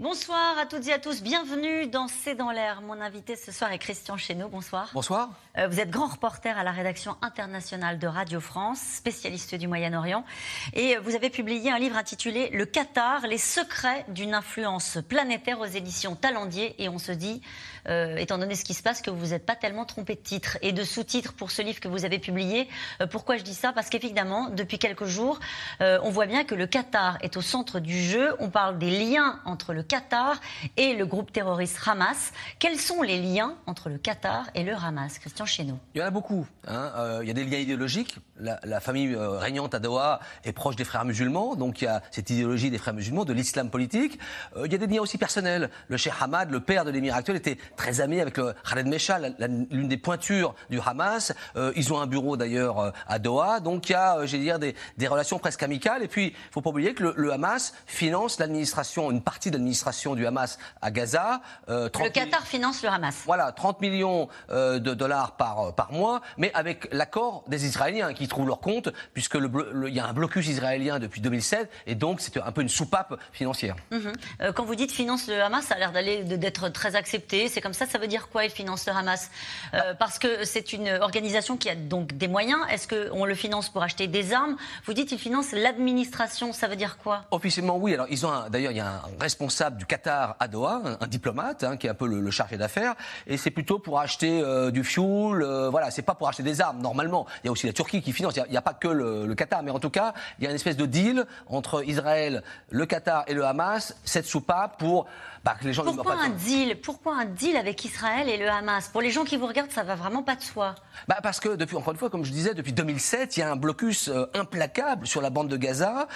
[0.00, 2.82] Bonsoir à toutes et à tous, bienvenue dans C'est dans l'air.
[2.82, 4.90] Mon invité ce soir est Christian Chesneau, bonsoir.
[4.94, 5.30] Bonsoir.
[5.56, 10.24] Euh, vous êtes grand reporter à la rédaction internationale de Radio France, spécialiste du Moyen-Orient,
[10.72, 15.64] et vous avez publié un livre intitulé Le Qatar, les secrets d'une influence planétaire aux
[15.64, 17.42] éditions Talendier, et on se dit,
[17.88, 20.58] euh, étant donné ce qui se passe, que vous n'êtes pas tellement trompé de titre
[20.62, 22.68] et de sous-titre pour ce livre que vous avez publié.
[23.00, 23.72] Euh, pourquoi je dis ça?
[23.72, 25.40] Parce qu'évidemment, depuis quelques jours,
[25.80, 28.36] on voit bien que le Qatar est au centre du jeu.
[28.38, 30.40] On parle des liens entre le Qatar
[30.76, 32.32] et le groupe terroriste Hamas.
[32.58, 36.06] Quels sont les liens entre le Qatar et le Hamas Christian Chesneau Il y en
[36.06, 36.46] a beaucoup.
[36.66, 36.92] Hein.
[36.96, 38.18] Euh, il y a des liens idéologiques.
[38.38, 42.02] La, famille euh, régnante à Doha est proche des frères musulmans, donc il y a
[42.12, 44.18] cette idéologie des frères musulmans, de l'islam politique.
[44.56, 45.70] Euh, il y a des liens aussi personnels.
[45.88, 49.88] Le cheikh Hamad, le père de l'émir actuel, était très ami avec Khaled Mesha, l'une
[49.88, 51.32] des pointures du Hamas.
[51.74, 54.74] ils ont un bureau d'ailleurs à Doha, donc il y a, j'ai dire, des,
[55.08, 56.02] relations presque amicales.
[56.02, 59.56] Et puis, il ne faut pas oublier que le Hamas finance l'administration, une partie de
[59.56, 59.77] l'administration
[60.14, 61.40] du Hamas à Gaza.
[61.68, 63.22] Euh, le Qatar finance le Hamas.
[63.26, 68.12] Voilà, 30 millions euh, de dollars par, euh, par mois, mais avec l'accord des Israéliens
[68.12, 71.94] qui trouvent leur compte, puisque il le, y a un blocus israélien depuis 2007, et
[71.94, 73.76] donc c'est un peu une soupape financière.
[73.90, 74.12] Mhm.
[74.54, 77.48] quand vous dites finance le Hamas, ça a l'air d'aller d'être très accepté.
[77.48, 79.30] C'est comme ça, ça veut dire quoi, il finance le Hamas?
[79.72, 79.94] Ah.
[79.98, 82.60] Parce que c'est une organisation qui a donc des moyens.
[82.70, 84.56] Est-ce qu'on le finance pour acheter des armes?
[84.84, 87.24] Vous dites il finance l'administration, ça veut dire quoi?
[87.30, 87.94] Officiellement, oui.
[87.94, 91.64] Alors, ils ont d'ailleurs, il y a un responsable du Qatar à Doha, un, diplomate
[91.64, 92.94] hein, qui est un peu le, chargé d'affaires,
[93.26, 95.42] et c'est plutôt pour acheter euh, du fuel.
[95.42, 96.80] Euh, voilà, c'est pas pour acheter des armes.
[96.80, 98.36] Normalement, il y a aussi la Turquie qui finance.
[98.36, 100.56] Il n'y a, pas que le, Qatar, mais en tout cas, il y a une
[100.56, 105.06] espèce de deal entre Israël, le Qatar et le Hamas, cette soupape pour
[105.44, 105.84] bah, que les gens.
[105.84, 108.88] Pourquoi un deal Pourquoi un deal avec Israël et le Hamas?
[108.88, 110.74] Pour les gens qui vous regardent, ça va vraiment pas de soi.
[111.06, 113.50] Bah parce que depuis, encore une fois, comme je disais, depuis 2007, il y a
[113.50, 116.08] un blocus euh, implacable sur la bande de Gaza,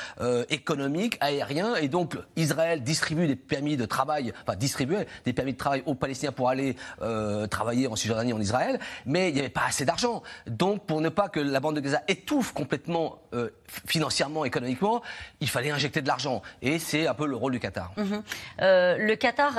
[0.48, 5.58] économique, aérien, et donc Israël distribue des permis de travail, enfin distribuer des permis de
[5.58, 9.48] travail aux Palestiniens pour aller euh, travailler en Cisjordanie, en Israël, mais il n'y avait
[9.48, 10.22] pas assez d'argent.
[10.46, 13.50] Donc pour ne pas que la bande de Gaza étouffe complètement euh,
[13.86, 15.02] financièrement, économiquement,
[15.40, 16.42] il fallait injecter de l'argent.
[16.60, 17.92] Et c'est un peu le rôle du Qatar.
[17.96, 18.22] Mhm.
[18.60, 19.54] Euh, le Qatar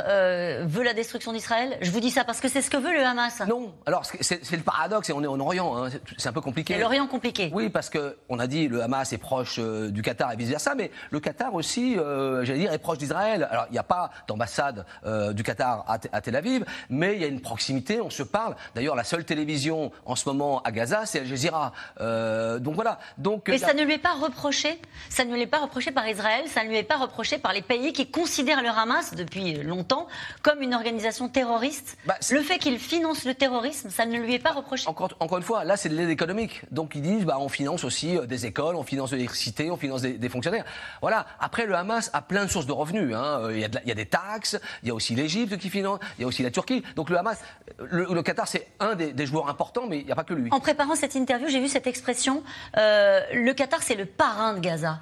[0.68, 1.78] veut la destruction d'Israël?
[1.82, 3.42] Je vous dis ça parce que c'est ce que veut le Hamas.
[3.48, 5.90] Non, alors c'est le paradoxe, et on est en Orient, hein.
[6.18, 6.78] c'est un peu compliqué.
[6.78, 7.50] l'Orient compliqué.
[7.54, 11.20] Oui, parce qu'on a dit le Hamas est proche du Qatar et vice-versa, mais le
[11.20, 13.48] Qatar aussi, j'allais dire, est proche d'Israël.
[13.50, 17.24] Alors il n'y a pas d'ambassade euh, du Qatar à, Tel Aviv, mais il y
[17.24, 18.56] a une proximité, on se parle.
[18.76, 21.74] D'ailleurs, la seule télévision en ce moment à Gaza, c'est Al Jazeera.
[22.00, 23.00] Euh, donc voilà.
[23.18, 26.08] Donc, Mais ça ne lui est pas reproché Ça ne lui est pas reproché par
[26.08, 29.56] Israël, ça ne lui est pas reproché par les pays qui considèrent le Hamas depuis
[29.64, 30.08] longtemps
[30.42, 31.98] comme une organisation terroriste.
[32.06, 34.88] Bah, le fait qu'il finance le terrorisme, ça ne lui est pas reproché.
[34.88, 36.62] Encore, encore une fois, là, c'est de l'aide économique.
[36.72, 39.78] Donc ils disent, bah, on finance aussi euh, des écoles, on finance de l'électricité, on
[39.78, 40.66] finance des, fonctionnaires.
[41.02, 41.26] Voilà.
[41.40, 43.16] Après, le Hamas a plein de sources de revenus.
[43.16, 43.50] Hein.
[43.52, 46.00] Il, y a il y a des taxes, il y a aussi l'Égypte qui finance,
[46.18, 46.84] il y a aussi la Turquie.
[46.96, 47.42] Donc le Hamas,
[47.80, 50.50] le, Qatar, c'est un des, joueurs importants, mais il n'y a pas que lui.
[50.52, 52.44] En préparant cette interview, j'ai vu cette expression
[52.78, 55.00] euh, le Qatar, c'est le parrain de Gaza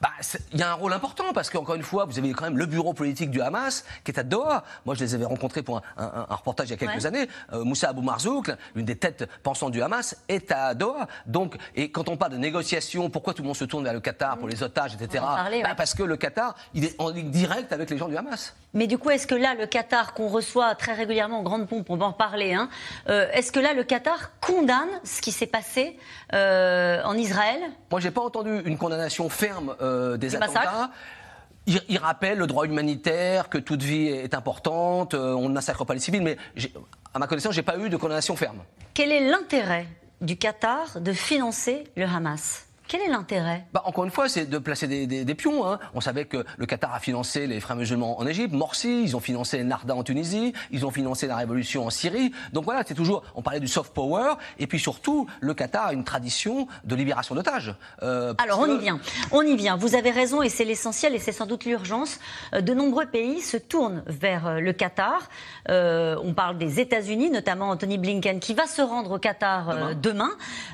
[0.00, 0.10] bah,
[0.52, 2.66] il y a un rôle important parce qu'encore une fois, vous avez quand même le
[2.66, 4.62] bureau politique du Hamas qui est à Doha.
[4.86, 7.28] Moi, je les avais rencontrés pour un, reportage il y a quelques années.
[7.52, 11.08] Euh, Moussa Abou Marzouk, l'une des têtes pensantes du Hamas, est à Doha.
[11.26, 14.00] Donc, et quand on parle de négociations, pourquoi tout le monde se tourne vers le
[14.00, 15.24] Qatar pour les otages, etc.
[15.64, 18.54] Bah, parce que le Qatar, il est en ligne directe avec les gens du Hamas.
[18.74, 21.88] Mais du coup, est-ce que là, le Qatar qu'on reçoit très régulièrement en grande pompe,
[21.88, 22.68] on va en parler, hein,
[23.08, 25.98] euh, est-ce que là, le Qatar condamne ce qui s'est passé
[26.34, 27.60] euh, en Israël?
[27.90, 30.90] Moi, j'ai pas entendu une condamnation ferme euh, des attentats.
[31.66, 36.00] Il, rappelle le droit humanitaire, que toute vie est importante, on ne massacre pas les
[36.00, 36.38] civils, mais
[37.12, 38.60] à ma connaissance, j'ai pas eu de condamnation ferme.
[38.94, 39.86] Quel est l'intérêt
[40.22, 42.67] du Qatar de financer le Hamas?
[42.88, 43.66] Quel est l'intérêt?
[43.72, 45.68] Bah, Encore une fois, c'est de placer des, pions.
[45.68, 45.78] Hein.
[45.94, 49.20] On savait que le Qatar a financé les frères musulmans en Égypte, Morsi, ils ont
[49.20, 52.32] financé Narda en Tunisie, ils ont financé la révolution en Syrie.
[52.52, 55.92] Donc voilà, c'est toujours, on parlait du soft power, et puis surtout, le Qatar a
[55.92, 57.74] une tradition de libération d'otages.
[58.02, 58.98] Euh, Alors on y vient,
[59.30, 59.76] on y vient.
[59.76, 62.18] Vous avez raison, et c'est l'essentiel, et c'est sans doute l'urgence.
[62.54, 65.28] Euh, de nombreux pays se tournent vers euh, le Qatar.
[65.68, 70.30] on parle des États-Unis, notamment Anthony Blinken, qui va se rendre au Qatar demain.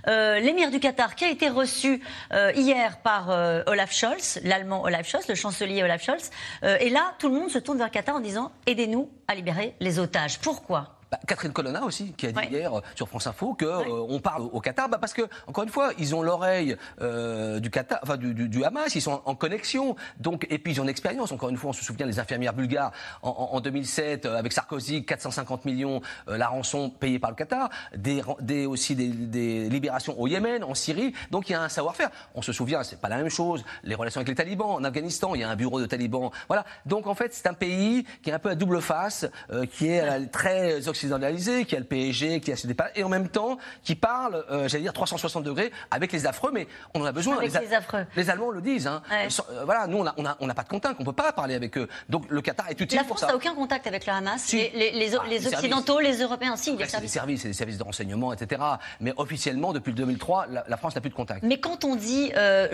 [0.06, 0.40] demain.
[0.40, 2.00] L'émir du Qatar, qui a été reçu
[2.32, 6.30] euh, hier par euh, Olaf Scholz, l'allemand Olaf Scholz, le chancelier Olaf Scholz.
[6.62, 9.74] Euh, et là, tout le monde se tourne vers Qatar en disant aidez-nous à libérer
[9.80, 10.38] les otages.
[10.40, 10.98] Pourquoi?
[11.14, 14.18] Bah, Catherine Colonna aussi, qui a dit hier euh, sur France Info que euh, on
[14.18, 18.00] parle au Qatar, bah, parce que encore une fois, ils ont l'oreille euh, du Qatar,
[18.02, 21.30] enfin du, du, Hamas, ils sont en, connexion, donc et puis ils ont une expérience.
[21.30, 22.90] Encore une fois, on se souvient des infirmières bulgares
[23.22, 28.66] en, en, 2007 avec Sarkozy, 450 millions la rançon payée par le Qatar, des, des
[28.66, 31.12] aussi des, des, libérations au Yémen, en Syrie.
[31.30, 32.10] Donc il y a un savoir-faire.
[32.34, 33.64] On se souvient, c'est pas la même chose.
[33.84, 36.30] Les relations avec les talibans en Afghanistan, il y a un bureau de talibans.
[36.48, 36.64] Voilà.
[36.86, 39.26] Donc en fait, c'est un pays qui est un peu à double face,
[39.72, 43.28] qui est très occidentalisé, qui a le PSG, qui a ses départs, et en même
[43.28, 47.12] temps qui parle, euh, j'allais dire 360 degrés avec les affreux, mais on en a
[47.12, 47.36] besoin.
[47.36, 48.06] Avec les, affreux.
[48.16, 48.86] Les Allemands le disent.
[48.86, 49.02] Hein.
[49.12, 51.12] Euh, voilà, nous on n'a on a, on a pas de contact, on ne peut
[51.12, 51.88] pas parler avec eux.
[52.08, 54.52] Donc le Qatar est utile La France n'a aucun contact avec le Hamas.
[54.52, 57.12] Les, les, ah, les, Occidentaux, les Européens, si, des services.
[57.12, 58.62] Des services, des services de renseignement, etc.
[59.00, 61.42] Mais officiellement, depuis le 2003, la, France n'a plus de contact.
[61.42, 62.68] Mais quand on dit, euh,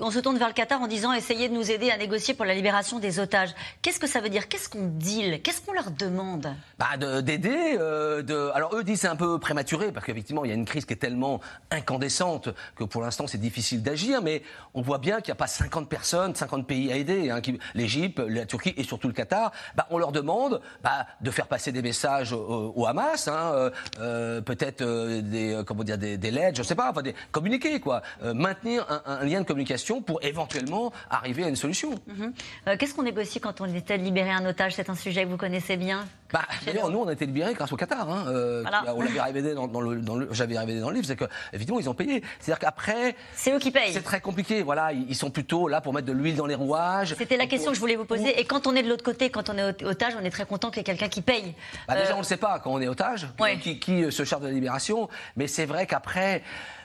[0.00, 2.44] on se tourne vers le Qatar en disant essayez de nous aider à négocier pour
[2.44, 3.50] la libération des otages.
[3.82, 4.48] Qu'est-ce que ça veut dire?
[4.48, 5.40] Qu'est-ce qu'on deal?
[5.42, 6.54] Qu'est-ce qu'on leur demande?
[6.78, 7.76] Bah, D'aider.
[7.78, 8.50] Euh.
[8.54, 10.92] Alors eux disent c'est un peu prématuré parce qu'effectivement il y a une crise qui
[10.92, 14.42] est tellement incandescente que pour l'instant c'est difficile d'agir, mais
[14.74, 17.30] on voit bien qu'il n'y a pas 50 personnes, 50 pays à aider.
[17.30, 17.40] Hein,
[17.74, 19.52] L'Égypte, la Turquie et surtout le Qatar.
[19.76, 23.70] Bah, on leur demande bah, de faire passer des messages au, Hamas, hein, euh,
[24.00, 28.86] euh, peut-être des comment des, des lettres, je sais pas, enfin des communiquer quoi, maintenir
[29.06, 31.90] un lien de communication pour éventuellement arriver à une solution.
[32.06, 32.32] Mhm.
[32.68, 34.74] Euh, qu'est-ce qu'on négocie quand on essaie de libérer un otage?
[34.74, 37.72] C'est un sujet que vous connaissez bien bah, D'ailleurs, nous, on a été libérés grâce
[37.72, 38.08] au Qatar.
[38.08, 41.16] Hein, euh, on l'avait révélé dans, le, dans le j'avais révélé dans le livre, c'est
[41.16, 42.22] qu'évidemment, ils ont payé.
[42.38, 43.16] C'est-à-dire qu'après.
[43.34, 43.92] C'est eux qui payent.
[43.92, 44.62] C'est très compliqué.
[44.62, 47.14] Voilà, ils sont plutôt là pour mettre de l'huile dans les rouages.
[47.16, 48.38] C'était la question que je voulais vous poser.
[48.40, 50.70] Et quand on est de l'autre côté, quand on est otage, on est très content
[50.70, 51.54] qu'il y ait quelqu'un qui paye.
[51.88, 53.28] Bah, déjà, euh, on ne le sait pas quand on est otage,
[53.62, 55.08] qui, qui se charge de la libération.
[55.36, 56.42] Mais c'est vrai qu'après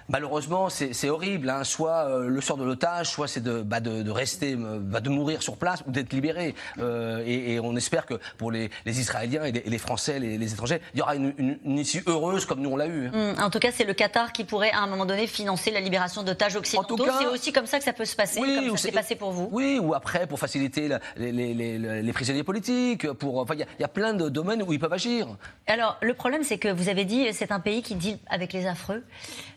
[0.09, 1.49] malheureusement, c'est horrible.
[1.49, 1.63] Hein.
[1.63, 4.99] Soit euh, le sort de l'otage, soit c'est de, bah, de, de, rester, euh, bah,
[4.99, 6.55] de mourir sur place ou d'être libéré.
[6.79, 10.53] Euh, et, et, on espère que pour les, les Israéliens et les, Français, les, les,
[10.53, 13.07] étrangers, il y aura une, une, une issue heureuse comme nous on l'a eu.
[13.07, 13.11] Hein.
[13.13, 15.79] Hum, en tout cas, c'est le Qatar qui pourrait à un moment donné financer la
[15.79, 16.97] libération d'otages occidentaux.
[17.19, 19.31] C'est aussi comme ça que ça peut se passer, oui, comme ça s'est passé pour
[19.31, 19.49] vous.
[19.51, 23.11] Oui, ou après pour faciliter les, les, prisonniers politiques.
[23.13, 25.27] Pour, enfin, il y, y, a plein de domaines où ils peuvent agir.
[25.67, 28.67] Alors, le problème, c'est que vous avez dit, c'est un pays qui dit avec les
[28.67, 29.03] affreux.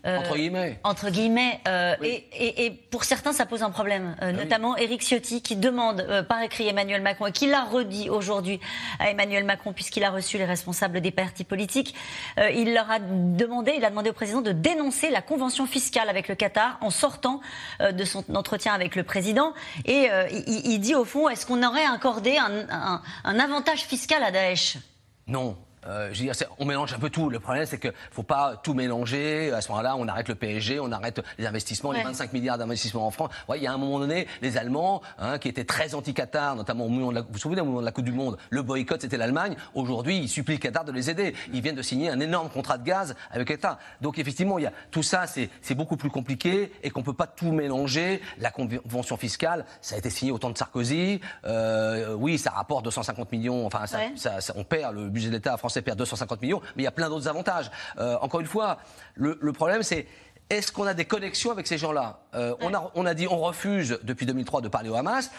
[0.05, 0.81] Entre guillemets.
[0.85, 1.61] Entre guillemets.
[1.67, 4.17] Euh, et, pour certains, ça pose un problème.
[4.23, 7.65] Euh, ah notamment Éric Ciotti, qui demande euh, par écrit Emmanuel Macron, et qui l'a
[7.65, 8.61] redit aujourd'hui
[8.99, 11.95] à Emmanuel Macron, puisqu'il a reçu les responsables des partis politiques.
[12.37, 16.29] il leur a demandé, il a demandé au président de dénoncer la convention fiscale avec
[16.29, 17.41] le Qatar en sortant
[17.81, 19.55] de son entretien avec le président.
[19.85, 20.09] Et
[20.47, 24.79] il, dit au fond, est-ce qu'on aurait accordé un, un avantage fiscal à Daesh?
[25.27, 25.57] Non,
[25.87, 27.31] euh, je veux dire, on mélange un peu tout.
[27.31, 29.53] Le problème, c'est qu'il ne faut pas tout mélanger.
[29.53, 33.07] À ce moment-là, on arrête le PSG, on arrête les investissements, les 25 milliards d'investissements
[33.07, 33.31] en France.
[33.49, 36.87] Ouais, il y a un moment donné, les Allemands, hein, qui étaient très anti-Qatar, notamment
[36.87, 38.63] au moment de la, vous vous souvenez, au moment de la Coupe du Monde, le
[38.63, 39.57] boycott, c'était l'Allemagne.
[39.75, 41.35] Aujourd'hui, ils supplient le Qatar de les aider.
[41.53, 43.79] Ils viennent de signer un énorme contrat de gaz avec Qatar.
[44.01, 47.15] Donc, effectivement, il y a, tout ça, c'est beaucoup plus compliqué et qu'on ne peut
[47.15, 48.21] pas tout mélanger.
[48.39, 51.21] La convention fiscale, ça a été signé au temps de Sarkozy.
[51.45, 53.67] Euh, oui, ça rapporte 250 millions.
[53.67, 54.01] Enfin, ça,
[54.41, 56.93] ça, on perd le budget de l'État français perd 250 millions, mais il y a
[56.93, 57.71] plein d'autres avantages.
[57.99, 58.79] Euh, encore une fois,
[59.15, 60.07] le, problème, c'est
[60.51, 62.21] est-ce qu'on a des connexions avec ces gens-là?
[62.35, 65.31] Euh, on, a, on a dit on refuse depuis 2003 de parler au Hamas.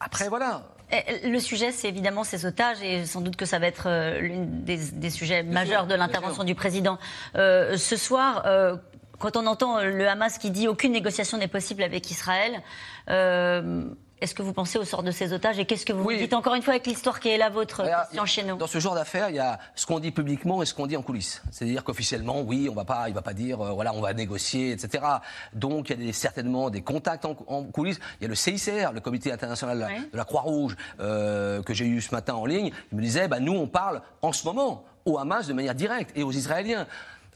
[0.00, 0.64] Après, voilà.
[1.24, 4.44] Le sujet, c'est évidemment ces otages, et sans doute que ça va être euh, l'un
[4.46, 6.98] des, sujets majeurs de l'intervention du président.
[7.34, 8.44] ce soir,
[9.18, 12.62] quand on entend le Hamas qui dit aucune négociation n'est possible avec Israël,
[14.20, 16.54] est-ce que vous pensez au sort de ces otages et qu'est-ce que vous dites encore
[16.54, 19.36] une fois avec l'histoire qui est la vôtre, Christian Chesneau Dans ce genre d'affaires, il
[19.36, 21.42] y a ce qu'on dit publiquement et ce qu'on dit en coulisses.
[21.50, 24.72] C'est-à-dire qu'officiellement, oui, on va pas, il va pas dire, euh, voilà, on va négocier,
[24.72, 25.04] etc.
[25.52, 28.00] Donc il y a certainement des contacts en, coulisses.
[28.20, 32.00] Il y a le CICR, le Comité international de la, Croix-Rouge, euh, que j'ai eu
[32.00, 32.72] ce matin en ligne.
[32.92, 36.10] Il me disait, bah, nous, on parle en ce moment au Hamas de manière directe
[36.16, 36.86] et aux Israéliens.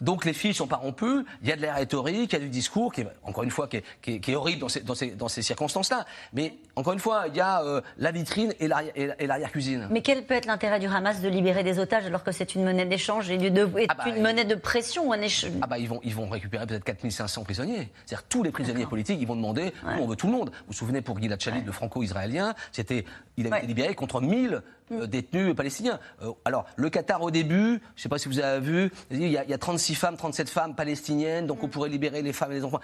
[0.01, 2.45] Donc les filles sont pas rompues, il y a de la rhétorique, il y a
[2.45, 5.29] du discours, qui est, encore une fois, qui est, horrible dans ces, dans ces, dans
[5.29, 6.07] ces circonstances-là.
[6.33, 9.89] Mais encore une fois, il y a euh, la vitrine et l'arrière-cuisine.
[9.91, 12.65] Mais quel peut être l'intérêt du Hamas de libérer des otages alors que c'est une
[12.65, 15.79] monnaie d'échange et de, ah bah, une monnaie de pression ou un échange Ah bah
[15.79, 17.89] ils vont, ils vont récupérer peut-être 4500 prisonniers.
[18.07, 20.51] C'est-à-dire tous les prisonniers politiques, ils vont demander, nous on veut tout le monde.
[20.51, 23.05] Vous vous souvenez pour Gilad Shalit, le franco-israélien, c'était,
[23.41, 25.99] il a été libéré contre 1000 euh, détenus palestiniens.
[26.23, 29.27] Euh, alors, le Qatar au début, je ne sais pas si vous avez vu, il
[29.29, 31.71] y, a, il y a 36 femmes, 37 femmes palestiniennes, donc on mm.
[31.71, 32.81] pourrait libérer les femmes et les enfants.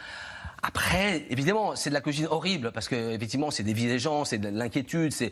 [0.62, 4.24] Après, évidemment, c'est de la cuisine horrible parce que effectivement, c'est des vies des gens,
[4.24, 5.30] c'est de l'inquiétude, c'est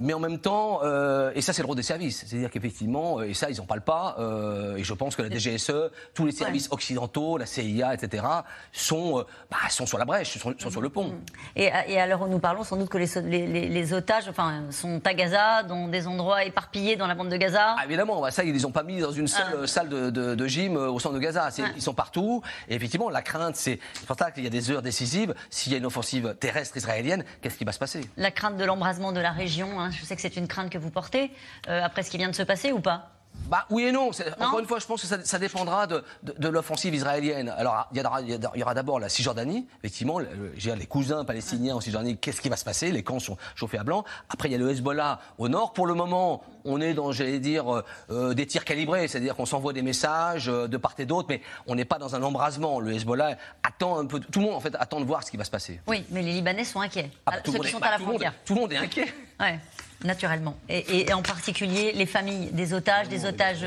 [0.00, 3.34] Mais en même temps, euh, et ça c'est le rôle des services, c'est-à-dire qu'effectivement, et
[3.34, 5.72] ça ils n'en parlent pas, euh, et je pense que la DGSE,
[6.14, 8.24] tous les services occidentaux, la CIA, etc.,
[8.72, 11.14] sont, euh, bah, sont sur la brèche, sont, sur le pont.
[11.56, 13.08] Et, et, où nous parlons, sans doute que les,
[13.46, 17.36] les, les, otages enfin, sont à Gaza, dans des endroits éparpillés dans la bande de
[17.36, 17.74] Gaza.
[17.76, 19.66] Ah, Évidemment, bah, ça ils ne les ont pas mis dans une seule ah.
[19.66, 23.56] salle de, de, gym au centre de Gaza, ils sont partout, et effectivement la crainte
[23.56, 26.76] c'est, pour ça qu'il y a des heures décisives, s'il y a une offensive terrestre
[26.76, 28.02] israélienne, qu'est-ce qui va se passer?
[28.16, 30.78] La crainte de l'embrasement de la région, hein, je sais que c'est une crainte que
[30.78, 31.30] vous portez,
[31.68, 33.17] euh, après ce qui vient de se passer ou pas?
[33.48, 34.10] Bah, oui et non.
[34.40, 36.02] Encore une fois, je pense que ça, dépendra de,
[36.48, 37.48] l'offensive israélienne.
[37.48, 39.66] Alors, il y, aura, d'abord la Cisjordanie.
[39.78, 42.92] Effectivement, les cousins palestiniens en Cisjordanie, qu'est-ce qui va se passer?
[42.92, 44.04] Les camps sont chauffés à blanc.
[44.28, 45.72] Après, il y a le Hezbollah au nord.
[45.72, 49.08] Pour le moment, on est dans, j'allais dire, euh, euh, des tirs calibrés.
[49.08, 52.22] C'est-à-dire qu'on s'envoie des messages de part et d'autre, mais on n'est pas dans un
[52.22, 52.80] embrasement.
[52.80, 54.20] Le Hezbollah attend un peu.
[54.20, 55.80] Tout le monde, en fait, attend de voir ce qui va se passer.
[55.86, 57.10] Oui, mais les Libanais sont inquiets.
[57.24, 58.34] Ah, bah, ceux qui sont à la frontière.
[58.44, 59.06] tout le monde est inquiet.
[59.40, 59.58] Ouais
[60.04, 60.56] naturellement.
[60.68, 63.66] Et, en particulier les familles des otages, des otages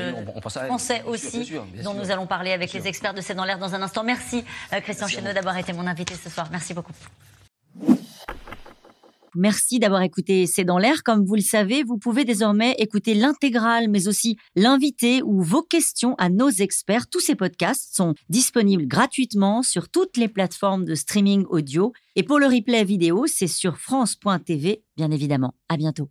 [0.66, 3.82] français aussi, dont nous allons parler avec les experts de C'est dans l'air dans un
[3.82, 4.04] instant.
[4.04, 6.48] Merci euh, Christian Chenot d'avoir été mon invité ce soir.
[6.50, 6.92] Merci beaucoup.
[9.34, 11.02] Merci d'avoir écouté C'est dans l'air.
[11.02, 16.14] Comme vous le savez, vous pouvez désormais écouter l'intégrale, mais aussi l'invité ou vos questions
[16.18, 17.08] à nos experts.
[17.08, 21.92] Tous ces podcasts sont disponibles gratuitement sur toutes les plateformes de streaming audio.
[22.14, 25.54] Et pour le replay vidéo, c'est sur France.tv, bien évidemment.
[25.70, 26.10] À bientôt.